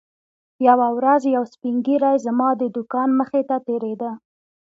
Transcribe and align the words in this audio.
یوه 0.67 0.87
ورځ 0.97 1.21
یو 1.35 1.43
سپین 1.53 1.75
ږیری 1.85 2.15
زما 2.25 2.49
د 2.57 2.63
دوکان 2.75 3.09
مخې 3.19 3.41
ته 3.49 3.55
تېرېده. 3.67 4.11